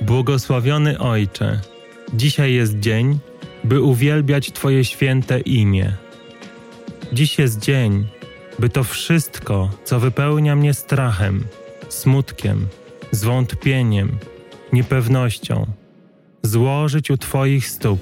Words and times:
Błogosławiony 0.00 0.98
Ojcze, 0.98 1.60
dzisiaj 2.14 2.54
jest 2.54 2.78
dzień, 2.78 3.18
by 3.64 3.82
uwielbiać 3.82 4.52
Twoje 4.52 4.84
święte 4.84 5.40
imię. 5.40 5.92
Dziś 7.12 7.38
jest 7.38 7.58
dzień, 7.58 8.06
by 8.58 8.68
to 8.68 8.84
wszystko, 8.84 9.70
co 9.84 10.00
wypełnia 10.00 10.56
mnie 10.56 10.74
strachem, 10.74 11.44
smutkiem, 11.88 12.66
zwątpieniem, 13.10 14.18
niepewnością, 14.72 15.66
złożyć 16.42 17.10
u 17.10 17.16
Twoich 17.16 17.68
stóp, 17.68 18.00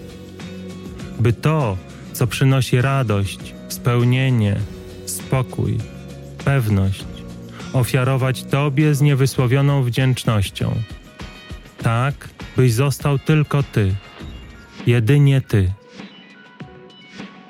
by 1.20 1.32
to, 1.32 1.76
co 2.12 2.26
przynosi 2.26 2.80
radość, 2.80 3.54
spełnienie, 3.68 4.56
spokój, 5.06 5.78
pewność, 6.44 7.04
ofiarować 7.72 8.44
Tobie 8.44 8.94
z 8.94 9.00
niewysłowioną 9.00 9.82
wdzięcznością. 9.82 10.74
Tak, 11.88 12.28
byś 12.56 12.72
został 12.72 13.18
tylko 13.18 13.62
Ty, 13.62 13.94
jedynie 14.86 15.40
Ty. 15.40 15.72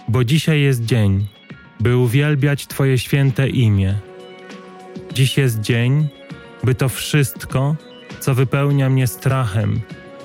Bo 0.08 0.24
dzisiaj 0.24 0.60
jest 0.60 0.84
dzień, 0.84 1.26
by 1.80 1.96
uwielbiać 1.96 2.66
Twoje 2.66 2.98
święte 2.98 3.48
imię. 3.48 3.98
Dziś 5.12 5.38
jest 5.38 5.60
dzień, 5.60 6.08
by 6.64 6.74
to 6.74 6.88
wszystko, 6.88 7.76
co 8.20 8.34
wypełnia 8.34 8.90
mnie 8.90 9.06
strachem, 9.06 9.80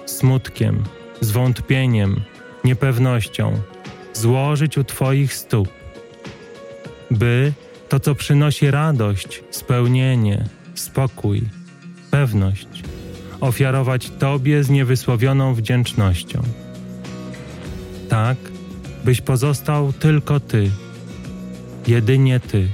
smutkiem, 0.05 0.83
zwątpieniem, 1.21 2.21
niepewnością, 2.63 3.61
złożyć 4.13 4.77
u 4.77 4.83
Twoich 4.83 5.33
stóp, 5.33 5.69
by 7.11 7.53
to, 7.89 7.99
co 7.99 8.15
przynosi 8.15 8.71
radość, 8.71 9.43
spełnienie, 9.51 10.45
spokój, 10.75 11.41
pewność, 12.11 12.83
ofiarować 13.43 14.09
Tobie 14.09 14.63
z 14.63 14.69
niewysłowioną 14.69 15.53
wdzięcznością. 15.53 16.41
Tak, 18.09 18.37
byś 19.05 19.21
pozostał 19.21 19.93
tylko 19.93 20.39
Ty, 20.39 20.71
jedynie 21.87 22.39
Ty. 22.39 22.67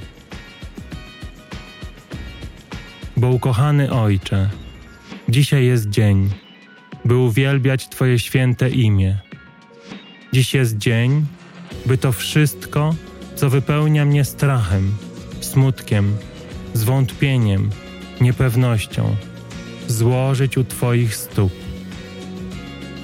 Bo 3.16 3.28
ukochany 3.28 3.92
Ojcze, 3.92 4.50
dzisiaj 5.28 5.66
jest 5.66 5.88
dzień, 5.88 6.30
by 7.04 7.16
uwielbiać 7.16 7.88
Twoje 7.88 8.18
święte 8.18 8.70
imię. 8.70 9.18
Dziś 10.32 10.54
jest 10.54 10.78
dzień, 10.78 11.26
by 11.86 11.98
to 11.98 12.12
wszystko, 12.12 12.94
co 13.34 13.50
wypełnia 13.50 14.04
mnie 14.04 14.24
strachem, 14.24 14.94
smutkiem, 15.40 16.16
zwątpieniem, 16.74 17.70
niepewnością, 18.20 19.16
złożyć 19.90 20.58
u 20.58 20.64
Twoich 20.64 21.16
stóp. 21.16 21.52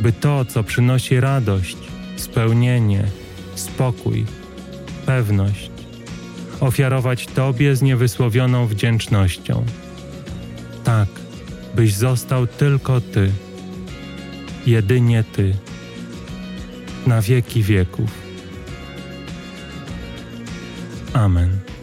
By 0.00 0.12
to, 0.12 0.44
co 0.44 0.64
przynosi 0.64 1.20
radość, 1.20 1.76
spełnienie, 2.16 3.04
spokój, 3.54 4.24
pewność, 5.06 5.70
ofiarować 6.60 7.26
Tobie 7.26 7.76
z 7.76 7.82
niewysłowioną 7.82 8.66
wdzięcznością. 8.66 9.64
Tak, 10.84 11.08
byś 11.74 11.94
został 11.94 12.46
tylko 12.46 13.00
Ty, 13.00 13.32
jedynie 14.66 15.24
Ty, 15.24 15.54
na 17.06 17.22
wieki 17.22 17.62
wieków. 17.62 18.10
Amen. 21.12 21.75